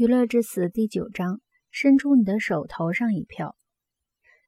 [0.00, 3.54] 娱乐至死第九章：伸出你的手，投上一票。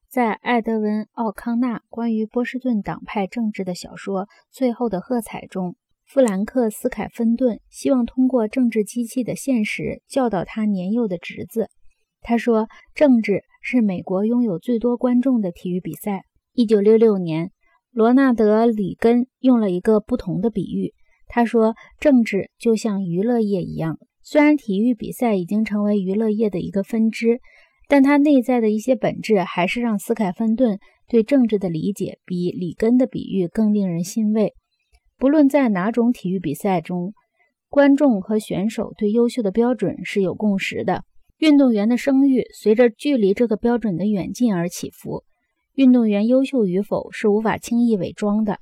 [0.08, 5.76] 在艾德温·奥康纳关于波士顿党派政治的小说《最后的喝彩》中，
[6.06, 11.68] 弗兰克·斯凯芬顿希望通过政治机器的现实教导他年幼的侄子。
[12.22, 12.66] 他说
[12.96, 16.22] ：“政治是美国拥有最多观众的体育比赛。”
[16.56, 17.50] 一九六六年，
[17.90, 20.94] 罗纳德·里根用了一个不同的比喻。
[21.26, 27.40] 他说：“政治就像娱乐业一样，虽然体育比赛已经成为娱乐业的一个分支，
[27.88, 34.54] 但它内在的一些本质还是让斯凯芬顿对政治的理解比里根的比喻更令人欣慰。
[35.18, 37.14] 不论在哪种体育比赛中，
[37.68, 41.04] 观众和选手对优秀的标准是有共识的。
[41.38, 45.24] 运动员的声誉随着距离这个标准的远近而起伏。
[45.74, 48.58] 运动员优秀与否是无法轻易伪装的。”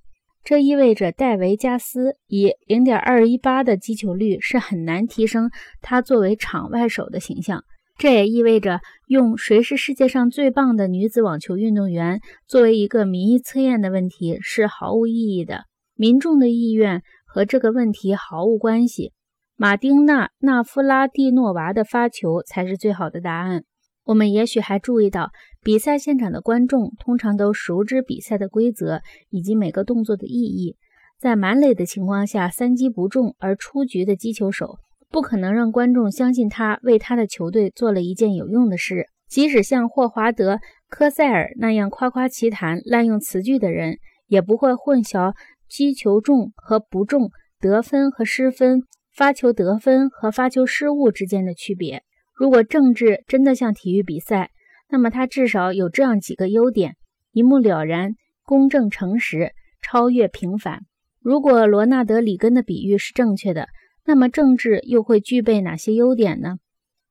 [0.51, 7.63] 这意味着戴维·加斯以零点二一八的击球率是很难提升他作为场外手的形象。
[7.97, 15.67] 这也意味着用谁是世界上最棒的女子网球运动员作为一个民意测验的问题是毫无意义的。
[15.95, 19.13] 民众的意愿和这个问题毫无关系。
[19.55, 23.63] 马丁娜·纳夫拉蒂诺娃的发球才是最好的答案。
[24.05, 25.31] 我们也许还注意到，
[25.63, 30.77] 比赛现场的观众通常都熟知比赛的规则以及每个动作的意义。
[31.19, 34.79] 在满垒的情况下，三击不中而出局的击球手
[35.11, 39.07] 不可能让观众相信他为他的球队做了一件有用的事。
[39.29, 40.57] 即使像霍华德·
[40.89, 45.35] 科塞尔那样夸夸其谈、滥用词句的人，也不会混淆
[45.69, 48.83] 击球中和不中、得分和失分、
[49.15, 52.03] 发球得分和发球失误之间的区别。
[52.41, 54.51] 如果政治真的像体育比赛，
[54.89, 56.97] 那么它至少有这样几个优点：
[57.33, 59.53] 一目了然、公正诚实、
[59.83, 60.87] 超越平凡。
[61.21, 63.69] 如果罗纳德·里根的比喻是正确的，
[64.07, 66.57] 那么政治又会具备哪些优点呢？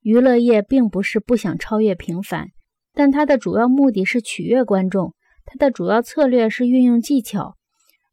[0.02, 2.48] 娱乐业并不是不想超越平凡，
[2.96, 5.14] 但它的主要目的是取悦观众，
[5.46, 7.56] 它的主要策略是运用技巧。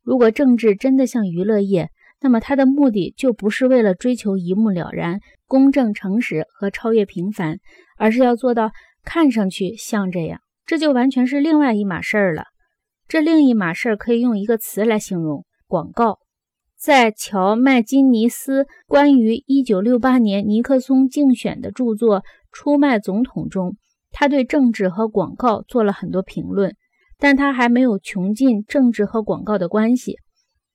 [0.02, 1.88] 如果政治真的像娱乐业，
[2.26, 5.20] 那么他的目的就不是为了追求一目了然。
[5.46, 7.58] 公正、诚实和超越平凡，
[7.96, 8.72] 而是要做到
[9.04, 12.46] 看上去像这样，这就完全是另外一码事儿了。
[13.06, 16.18] 这另一码事儿可以用一个词来形容：广告。
[16.76, 23.76] 在乔·麦金尼斯关于1968年尼克松竞选的著作《出卖总统》中，
[24.10, 26.74] 他对政治和广告做了很多评论，
[27.20, 30.16] 但他还没有穷尽政治和广告的关系。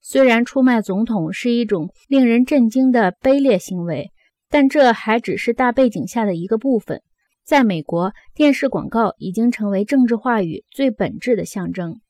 [0.02, 4.12] 虽然出卖总统是一种令人震惊的卑劣行为。
[4.54, 7.02] 但这还只是大背景下的一个部分。
[7.46, 12.02] 在美国，电视广告已经成为政治话语最本质的象征。